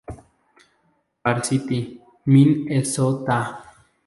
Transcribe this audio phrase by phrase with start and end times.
[1.23, 3.61] Varsity, Minn-e-So-Tah!